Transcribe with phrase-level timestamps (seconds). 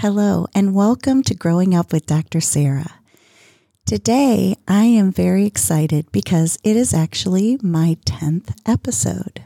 [0.00, 2.40] Hello, and welcome to Growing Up with Dr.
[2.40, 3.00] Sarah.
[3.84, 9.42] Today, I am very excited because it is actually my 10th episode.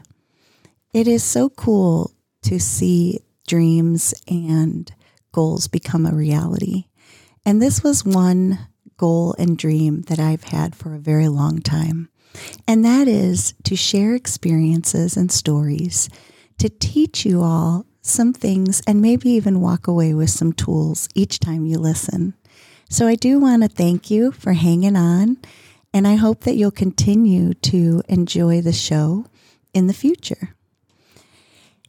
[0.93, 2.11] It is so cool
[2.43, 4.93] to see dreams and
[5.31, 6.85] goals become a reality.
[7.43, 8.59] And this was one
[8.95, 12.09] goal and dream that I've had for a very long time.
[12.67, 16.09] And that is to share experiences and stories
[16.59, 21.39] to teach you all some things and maybe even walk away with some tools each
[21.39, 22.33] time you listen.
[22.89, 25.37] So I do want to thank you for hanging on,
[25.93, 29.25] and I hope that you'll continue to enjoy the show
[29.73, 30.55] in the future.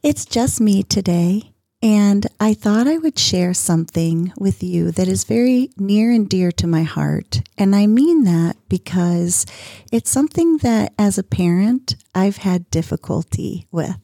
[0.01, 5.25] It's just me today, and I thought I would share something with you that is
[5.25, 7.41] very near and dear to my heart.
[7.57, 9.45] And I mean that because
[9.91, 13.97] it's something that as a parent I've had difficulty with.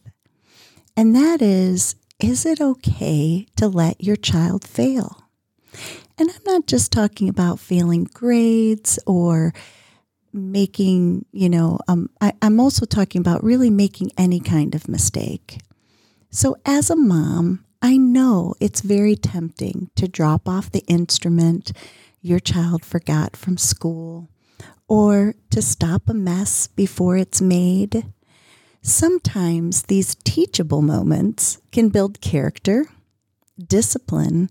[0.98, 5.24] And that is is it okay to let your child fail?
[6.18, 9.54] And I'm not just talking about failing grades or
[10.34, 15.60] making, you know, um, I, I'm also talking about really making any kind of mistake.
[16.30, 21.74] So, as a mom, I know it's very tempting to drop off the instrument
[22.22, 24.30] your child forgot from school
[24.88, 28.06] or to stop a mess before it's made
[28.82, 32.88] Sometimes these teachable moments can build character,
[33.68, 34.50] discipline,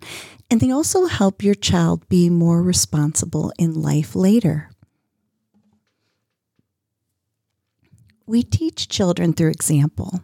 [0.48, 4.70] and they also help your child be more responsible in life later.
[8.24, 10.22] We teach children through example.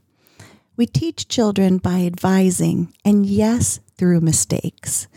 [0.77, 5.09] We teach children by advising, and yes, through mistakes.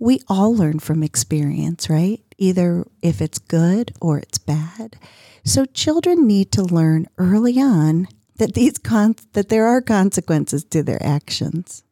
[0.00, 2.20] We all learn from experience, right?
[2.38, 4.96] Either if it's good or it's bad.
[5.44, 8.08] So children need to learn early on
[8.42, 11.84] that these con- that there are consequences to their actions.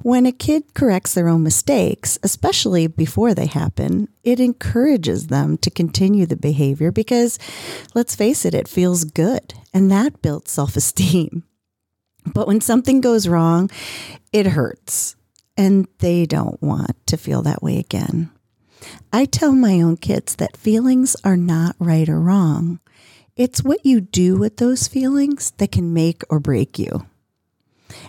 [0.00, 5.68] When a kid corrects their own mistakes, especially before they happen, it encourages them to
[5.68, 7.36] continue the behavior because,
[7.94, 11.42] let's face it, it feels good and that builds self esteem.
[12.24, 13.70] But when something goes wrong,
[14.32, 15.16] it hurts
[15.56, 18.30] and they don't want to feel that way again.
[19.12, 22.78] I tell my own kids that feelings are not right or wrong.
[23.40, 27.06] It's what you do with those feelings that can make or break you.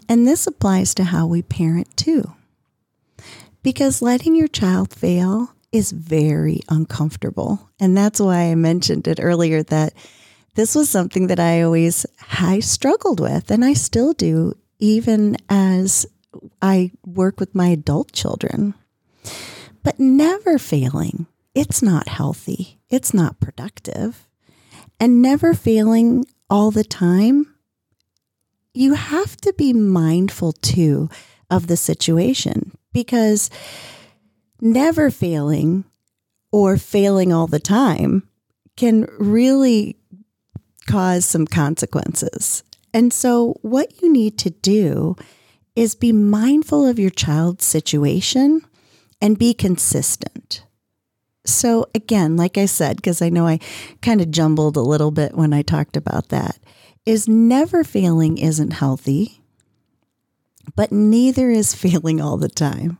[0.09, 2.34] And this applies to how we parent too.
[3.64, 7.70] Because letting your child fail is very uncomfortable.
[7.80, 9.94] And that's why I mentioned it earlier that
[10.56, 12.06] this was something that I always
[12.38, 16.06] I struggled with and I still do even as
[16.62, 18.74] I work with my adult children.
[19.81, 21.25] But never failing,
[21.56, 22.81] it's not healthy.
[22.90, 24.28] It's not productive
[25.02, 27.56] and never failing all the time,
[28.72, 31.10] you have to be mindful too
[31.50, 33.50] of the situation because
[34.62, 35.84] never failing
[36.52, 38.30] or failing all the time
[38.78, 39.98] can really
[40.86, 42.64] cause some consequences.
[42.94, 45.16] And so, what you need to do
[45.76, 48.62] is be mindful of your child's situation
[49.20, 50.64] and be consistent.
[51.46, 53.59] So, again, like I said, because I know I
[54.02, 56.59] kind of jumbled a little bit when I talked about that,
[57.06, 59.41] is never failing isn't healthy,
[60.75, 63.00] but neither is failing all the time.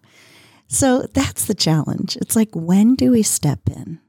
[0.68, 2.16] So that's the challenge.
[2.18, 4.00] It's like, when do we step in?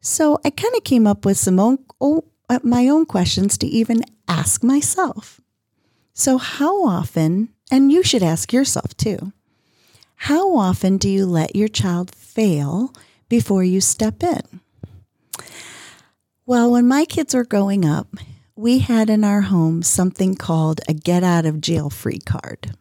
[0.00, 2.24] So I kind of came up with some own, oh,
[2.62, 5.40] my own questions to even ask myself.
[6.14, 9.32] So, how often, and you should ask yourself too,
[10.16, 12.92] how often do you let your child fail
[13.28, 14.60] before you step in?
[16.44, 18.08] Well, when my kids were growing up,
[18.54, 22.72] we had in our home something called a get out of jail free card.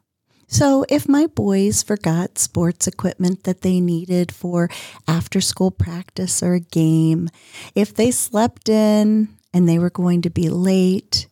[0.47, 4.69] So, if my boys forgot sports equipment that they needed for
[5.07, 7.29] after school practice or a game,
[7.73, 11.27] if they slept in and they were going to be late,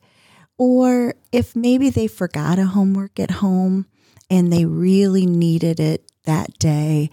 [0.58, 3.86] or if maybe they forgot a homework at home
[4.30, 7.12] and they really needed it that day,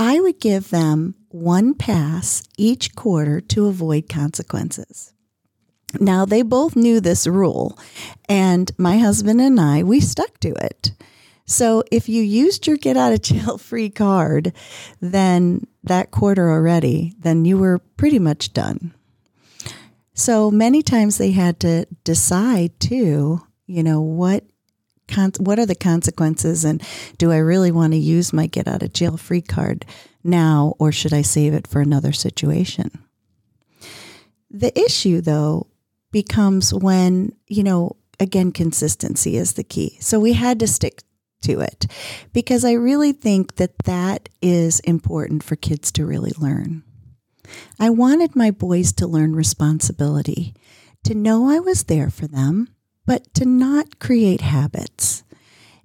[0.00, 5.12] I would give them one pass each quarter to avoid consequences.
[6.00, 7.78] Now, they both knew this rule,
[8.26, 10.92] and my husband and I, we stuck to it.
[11.44, 14.54] So if you used your get out of jail free card,
[15.02, 18.94] then that quarter already, then you were pretty much done.
[20.14, 24.44] So many times they had to decide too, you know, what
[25.38, 26.82] what are the consequences and
[27.18, 29.84] do I really want to use my get out of jail free card
[30.22, 32.90] now or should I save it for another situation?
[34.50, 35.68] The issue though
[36.12, 39.96] becomes when, you know, again, consistency is the key.
[40.00, 41.02] So we had to stick
[41.42, 41.86] to it
[42.32, 46.82] because I really think that that is important for kids to really learn.
[47.78, 50.54] I wanted my boys to learn responsibility,
[51.04, 52.68] to know I was there for them,
[53.06, 55.22] but to not create habits.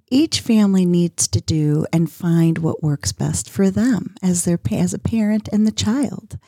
[0.08, 4.94] Each family needs to do and find what works best for them as their as
[4.94, 6.38] a parent and the child.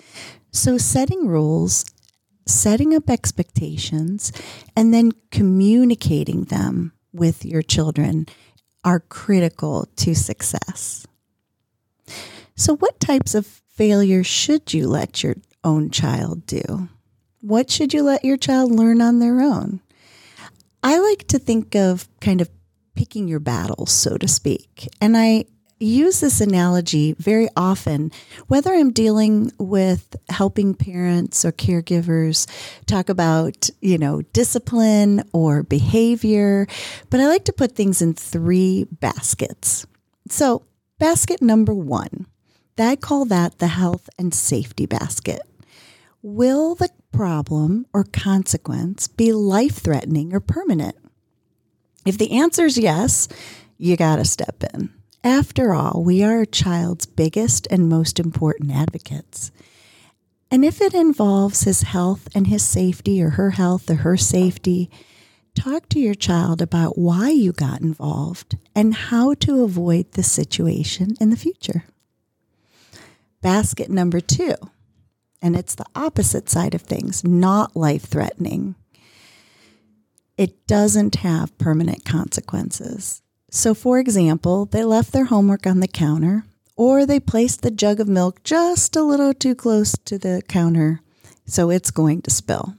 [0.53, 1.85] So setting rules
[2.51, 4.33] setting up expectations
[4.75, 8.27] and then communicating them with your children
[8.85, 11.07] are critical to success.
[12.55, 16.89] So, what types of failures should you let your own child do?
[17.41, 19.81] What should you let your child learn on their own?
[20.83, 22.49] I like to think of kind of
[22.95, 24.89] picking your battles, so to speak.
[25.01, 25.45] And I
[25.81, 28.11] use this analogy very often,
[28.49, 32.49] whether I'm dealing with helping parents or caregivers
[32.87, 36.67] talk about, you know, discipline or behavior,
[37.11, 39.87] but I like to put things in three baskets.
[40.29, 40.65] So,
[40.99, 42.27] basket number one,
[42.77, 45.43] I call that the health and safety basket.
[46.23, 50.97] Will the problem or consequence be life threatening or permanent?
[52.05, 53.29] If the answer is yes,
[53.77, 54.91] you got to step in.
[55.25, 59.51] After all, we are a child's biggest and most important advocates.
[60.51, 64.91] And if it involves his health and his safety, or her health or her safety,
[65.55, 71.15] talk to your child about why you got involved and how to avoid the situation
[71.21, 71.85] in the future.
[73.43, 74.55] Basket number two,
[75.41, 78.75] and it's the opposite side of things, not life threatening.
[80.37, 83.23] It doesn't have permanent consequences.
[83.51, 86.45] So, for example, they left their homework on the counter,
[86.77, 91.01] or they placed the jug of milk just a little too close to the counter,
[91.47, 92.75] so it's going to spill.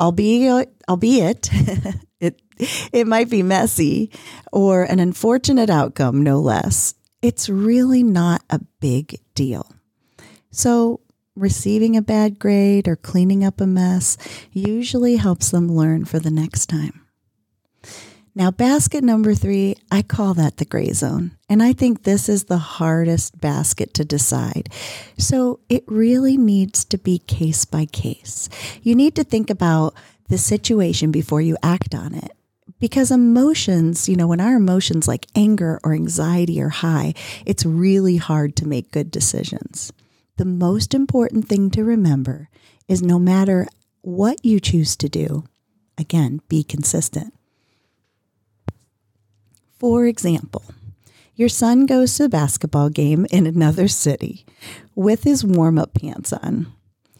[0.00, 1.50] Albeit, albeit
[2.20, 2.40] it,
[2.92, 4.10] it might be messy
[4.52, 6.94] or an unfortunate outcome, no less.
[7.20, 9.70] It's really not a big deal.
[10.50, 11.00] So,
[11.38, 14.16] receiving a bad grade or cleaning up a mess
[14.52, 17.04] usually helps them learn for the next time.
[18.34, 21.32] Now, basket number three, I call that the gray zone.
[21.48, 24.68] And I think this is the hardest basket to decide.
[25.18, 28.48] So it really needs to be case by case.
[28.80, 29.94] You need to think about
[30.28, 32.30] the situation before you act on it.
[32.78, 37.14] Because emotions, you know, when our emotions like anger or anxiety are high,
[37.44, 39.92] it's really hard to make good decisions.
[40.38, 42.48] The most important thing to remember
[42.86, 43.66] is no matter
[44.02, 45.42] what you choose to do,
[45.98, 47.34] again, be consistent.
[49.80, 50.62] For example,
[51.34, 54.46] your son goes to a basketball game in another city
[54.94, 56.72] with his warm up pants on.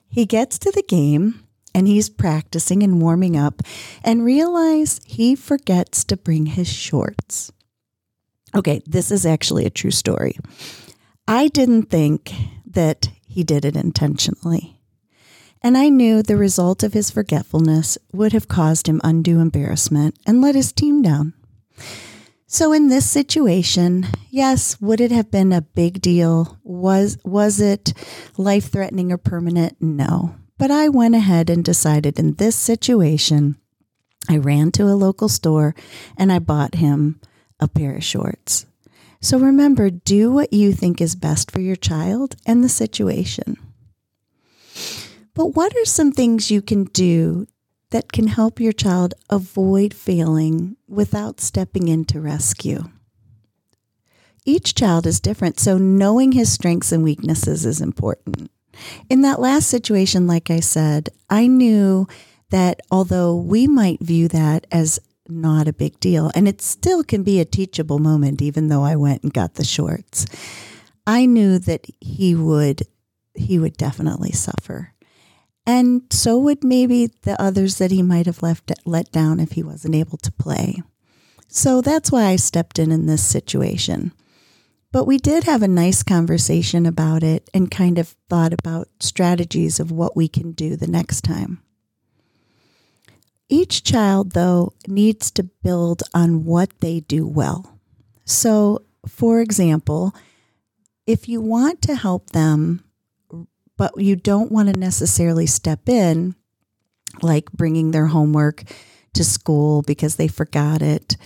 [0.08, 1.44] He gets to the game
[1.74, 3.62] and he's practicing and warming up
[4.04, 7.50] and realize he forgets to bring his shorts.
[8.54, 10.38] Okay, this is actually a true story.
[11.26, 12.32] I didn't think
[12.78, 14.80] that he did it intentionally.
[15.60, 20.40] And I knew the result of his forgetfulness would have caused him undue embarrassment and
[20.40, 21.34] let his team down.
[22.46, 26.56] So in this situation, yes, would it have been a big deal?
[26.62, 27.94] Was was it
[28.36, 29.76] life-threatening or permanent?
[29.80, 30.36] No.
[30.56, 33.56] But I went ahead and decided in this situation,
[34.28, 35.74] I ran to a local store
[36.16, 37.20] and I bought him
[37.58, 38.66] a pair of shorts.
[39.20, 43.56] So remember, do what you think is best for your child and the situation.
[45.34, 47.46] But what are some things you can do
[47.90, 52.84] that can help your child avoid failing without stepping in to rescue.
[54.44, 58.50] Each child is different, so knowing his strengths and weaknesses is important.
[59.10, 62.06] In that last situation, like I said, I knew
[62.50, 67.22] that although we might view that as not a big deal, and it still can
[67.22, 70.26] be a teachable moment, even though I went and got the shorts,
[71.06, 72.82] I knew that he would
[73.34, 74.94] he would definitely suffer.
[75.64, 79.62] And so would maybe the others that he might have left let down if he
[79.62, 80.82] wasn't able to play.
[81.46, 84.12] So that's why I stepped in in this situation.
[84.90, 89.78] But we did have a nice conversation about it and kind of thought about strategies
[89.78, 91.62] of what we can do the next time.
[93.48, 97.78] Each child, though, needs to build on what they do well.
[98.24, 100.14] So, for example,
[101.06, 102.84] if you want to help them,
[103.78, 106.34] but you don't want to necessarily step in,
[107.22, 108.64] like bringing their homework
[109.14, 111.16] to school because they forgot it,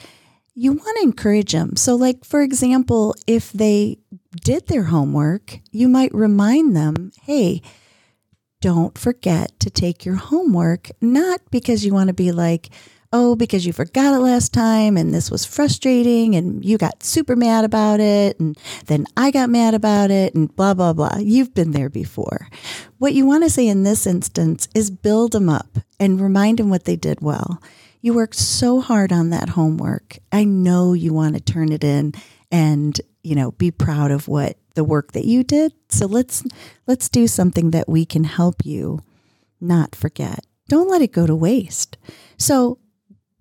[0.55, 1.75] you want to encourage them.
[1.77, 3.99] So, like, for example, if they
[4.45, 7.63] did their homework, you might remind them, hey,
[8.63, 12.71] don't forget to take your homework, not because you want to be like,
[13.13, 17.35] oh, because you forgot it last time and this was frustrating and you got super
[17.37, 21.19] mad about it and then I got mad about it and blah, blah, blah.
[21.19, 22.49] You've been there before.
[22.99, 26.71] What you want to say in this instance is build them up and remind them
[26.71, 27.61] what they did well.
[28.01, 30.19] You worked so hard on that homework.
[30.31, 32.15] I know you want to turn it in
[32.53, 35.73] and, you know, be proud of what the work that you did.
[35.89, 36.45] So let's
[36.87, 39.01] let's do something that we can help you
[39.61, 40.47] not forget.
[40.69, 41.97] Don't let it go to waste.
[42.37, 42.79] So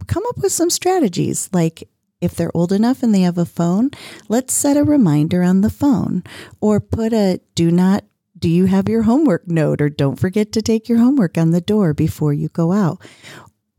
[0.07, 1.87] come up with some strategies like
[2.21, 3.89] if they're old enough and they have a phone,
[4.29, 6.23] let's set a reminder on the phone
[6.59, 8.05] or put a do not
[8.37, 11.61] do you have your homework note or don't forget to take your homework on the
[11.61, 12.99] door before you go out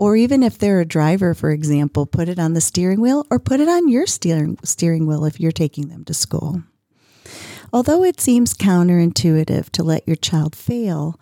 [0.02, 3.38] or even if they're a driver, for example, put it on the steering wheel or
[3.38, 6.61] put it on your steering, steering wheel if you're taking them to school.
[7.73, 11.21] Although it seems counterintuitive to let your child fail,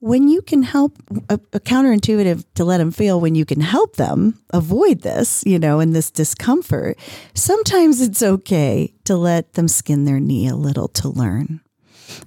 [0.00, 0.98] when you can help,
[1.30, 5.58] a, a counterintuitive to let them fail when you can help them avoid this, you
[5.58, 6.98] know, and this discomfort,
[7.32, 11.62] sometimes it's okay to let them skin their knee a little to learn.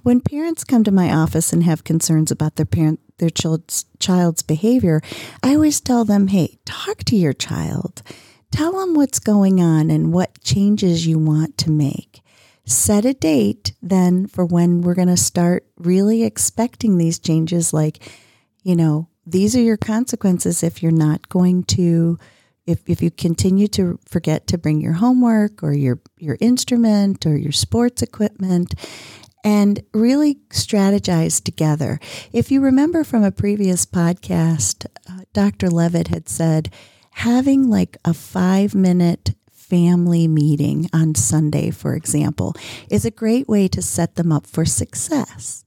[0.02, 4.42] When parents come to my office and have concerns about their parent their child's child's
[4.42, 5.00] behavior,
[5.42, 8.02] I always tell them, "Hey, talk to your child.
[8.50, 12.22] Tell them what's going on and what changes you want to make."
[12.64, 18.00] Set a date then for when we're going to start really expecting these changes like,
[18.64, 22.18] you know, these are your consequences if you're not going to
[22.66, 27.36] if, if you continue to forget to bring your homework or your your instrument or
[27.36, 28.74] your sports equipment
[29.46, 32.00] and really strategize together.
[32.32, 35.70] If you remember from a previous podcast, uh, Dr.
[35.70, 36.68] Levitt had said
[37.12, 42.54] having like a five minute family meeting on Sunday, for example,
[42.90, 45.64] is a great way to set them up for success.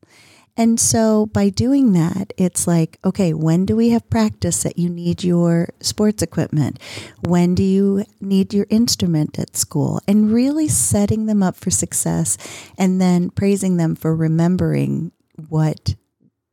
[0.59, 4.89] And so by doing that, it's like, okay, when do we have practice that you
[4.89, 6.79] need your sports equipment?
[7.25, 10.01] When do you need your instrument at school?
[10.05, 12.37] And really setting them up for success
[12.77, 15.13] and then praising them for remembering
[15.47, 15.95] what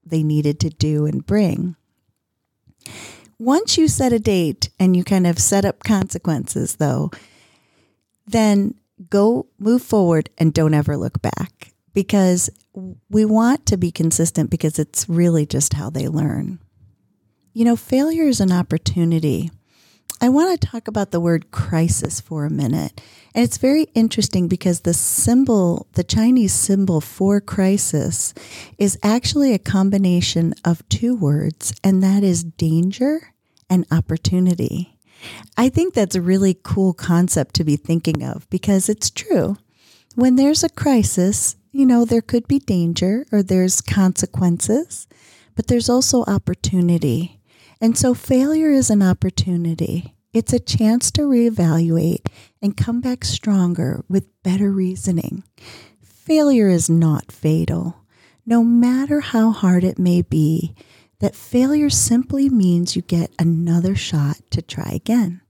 [0.05, 1.75] they needed to do and bring.
[3.41, 7.11] Once you set a date and you kind of set up consequences, though,
[8.25, 8.77] then
[9.11, 12.51] go move forward and don't ever look back because
[13.09, 16.59] we want to be consistent because it's really just how they learn.
[17.55, 19.51] You know, failure is an opportunity.
[20.21, 23.01] I want to talk about the word crisis for a minute.
[23.35, 28.35] And it's very interesting because the symbol, the Chinese symbol for crisis,
[28.77, 33.33] is actually a combination of two words, and that is danger
[33.71, 34.99] and opportunity.
[35.57, 39.57] I think that's a really cool concept to be thinking of because it's true.
[40.15, 45.07] When there's a crisis, you know, there could be danger or there's consequences,
[45.55, 47.39] but there's also opportunity.
[47.83, 50.15] And so failure is an opportunity.
[50.33, 52.29] It's a chance to reevaluate
[52.63, 55.45] and come back stronger with better reasoning.
[56.03, 57.97] Failure is not fatal.
[58.47, 60.75] No matter how hard it may be,
[61.21, 65.43] that failure simply means you get another shot to try again.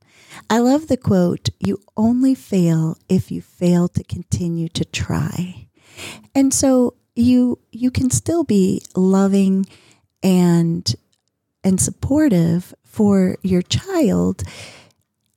[0.50, 5.65] I love the quote, you only fail if you fail to continue to try.
[6.35, 9.67] And so you you can still be loving
[10.23, 10.95] and
[11.65, 14.43] and supportive for your child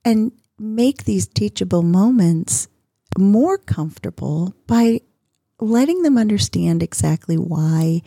[0.04, 2.68] and make these teachable moments
[3.18, 5.00] more comfortable by
[5.58, 8.02] letting them understand exactly why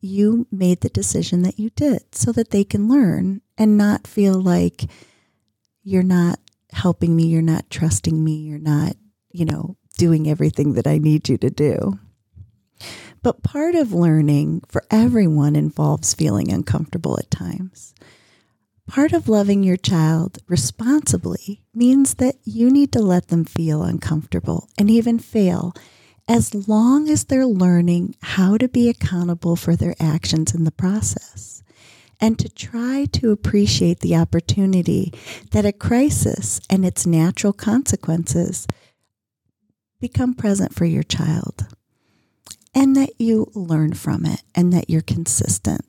[0.00, 4.34] you made the decision that you did so that they can learn and not feel
[4.34, 4.84] like
[5.84, 6.38] you're not
[6.72, 8.96] helping me, you're not trusting me, you're not,
[9.30, 11.96] you know, doing everything that I need you to do.
[13.22, 17.94] But part of learning for everyone involves feeling uncomfortable at times.
[18.88, 24.68] Part of loving your child responsibly means that you need to let them feel uncomfortable
[24.76, 25.72] and even fail
[26.26, 31.62] as long as they're learning how to be accountable for their actions in the process
[32.20, 35.12] and to try to appreciate the opportunity
[35.52, 38.66] that a crisis and its natural consequences
[40.02, 41.66] become present for your child
[42.74, 45.86] and that you learn from it and that you're consistent.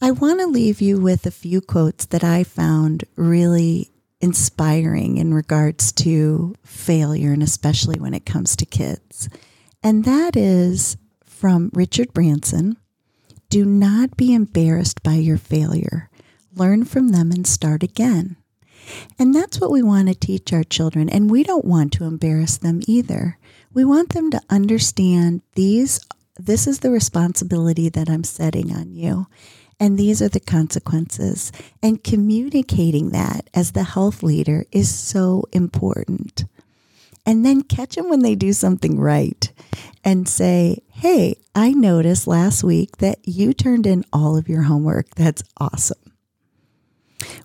[0.00, 3.90] I want to leave you with a few quotes that I found really
[4.20, 9.28] inspiring in regards to failure, and especially when it comes to kids.
[9.82, 12.78] And that is from Richard Branson
[13.50, 16.08] Do not be embarrassed by your failure.
[16.56, 18.36] Learn from them and start again.
[19.18, 21.08] And that's what we want to teach our children.
[21.08, 23.38] And we don't want to embarrass them either.
[23.72, 26.00] We want them to understand these
[26.36, 29.26] this is the responsibility that I'm setting on you.
[29.78, 31.52] And these are the consequences.
[31.82, 36.44] And communicating that as the health leader is so important.
[37.26, 39.50] And then catch them when they do something right
[40.04, 45.14] and say, Hey, I noticed last week that you turned in all of your homework.
[45.14, 46.03] That's awesome.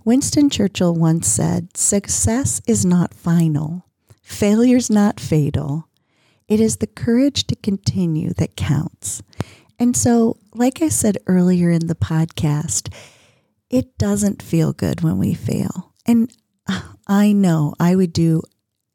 [0.05, 3.85] Winston Churchill once said, Success is not final,
[4.21, 5.87] failure's not fatal.
[6.47, 9.21] It is the courage to continue that counts.
[9.77, 12.93] And so, like I said earlier in the podcast,
[13.69, 15.93] it doesn't feel good when we fail.
[16.05, 16.31] And
[17.07, 18.41] I know I would do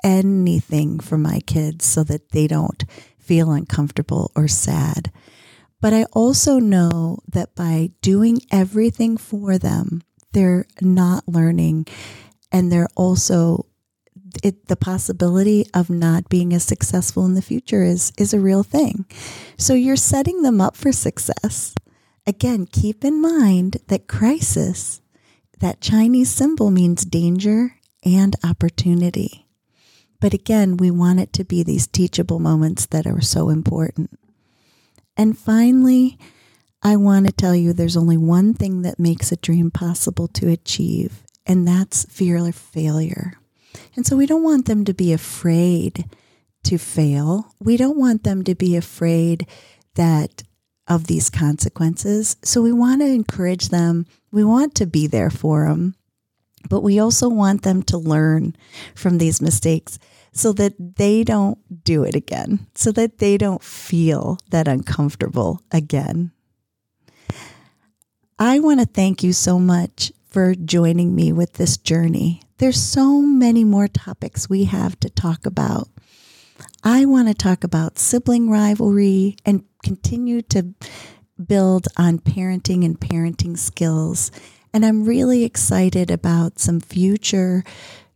[0.03, 2.85] anything for my kids so that they don't
[3.19, 5.11] feel uncomfortable or sad.
[5.81, 10.03] But I also know that by doing everything for them,
[10.35, 11.87] they're not learning
[12.53, 13.67] and they're also
[14.43, 18.63] it, the possibility of not being as successful in the future is is a real
[18.63, 19.07] thing.
[19.57, 21.75] So you're setting them up for success.
[22.27, 25.01] Again, keep in mind that crisis,
[25.61, 29.47] that Chinese symbol means danger and opportunity.
[30.21, 34.19] But again, we want it to be these teachable moments that are so important.
[35.17, 36.19] And finally,
[36.87, 40.51] I want to tell you there's only one thing that makes a dream possible to
[40.51, 43.33] achieve, and that's fear of failure.
[43.97, 46.05] And so we don't want them to be afraid
[46.65, 47.55] to fail.
[47.59, 49.47] We don't want them to be afraid
[49.95, 50.43] that
[50.87, 52.37] of these consequences.
[52.43, 54.07] So we want to encourage them.
[54.31, 55.95] We want to be there for them.
[56.69, 58.57] But we also want them to learn
[58.95, 59.99] from these mistakes
[60.33, 66.33] so that they don't do it again, so that they don't feel that uncomfortable again.
[68.39, 72.43] I want to thank you so much for joining me with this journey.
[72.59, 75.89] There's so many more topics we have to talk about.
[76.83, 80.75] I want to talk about sibling rivalry and continue to
[81.47, 84.33] build on parenting and parenting skills.
[84.73, 87.63] And I'm really excited about some future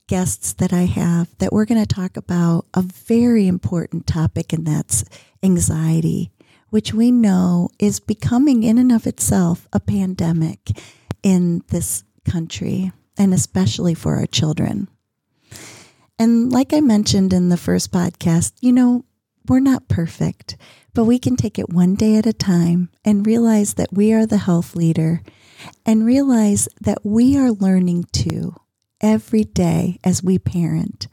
[0.08, 4.66] guests that I have that we're going to talk about a very important topic, and
[4.66, 5.04] that's
[5.44, 6.32] anxiety,
[6.70, 10.70] which we know is becoming in and of itself a pandemic
[11.22, 14.88] in this country and especially for our children.
[16.18, 19.04] And like I mentioned in the first podcast, you know,
[19.48, 20.56] we're not perfect,
[20.94, 24.26] but we can take it one day at a time and realize that we are
[24.26, 25.22] the health leader
[25.86, 28.54] and realize that we are learning too
[29.00, 31.08] every day as we parent.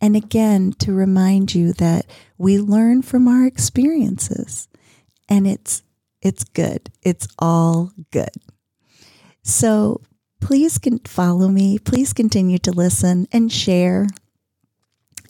[0.00, 4.68] And again, to remind you that we learn from our experiences
[5.28, 5.82] and it's
[6.20, 6.90] it's good.
[7.02, 8.30] It's all good.
[9.42, 10.00] So
[10.40, 11.78] please follow me.
[11.78, 14.06] Please continue to listen and share.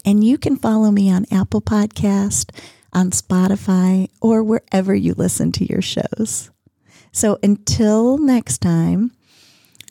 [0.04, 2.50] And you can follow me on Apple Podcast,
[2.92, 6.50] on Spotify, or wherever you listen to your shows.
[7.12, 9.12] So until next time,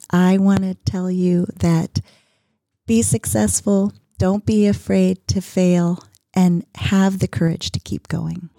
[0.10, 2.00] I want to tell you that
[2.88, 8.50] be successful, don't be afraid to fail, and have the courage to keep going.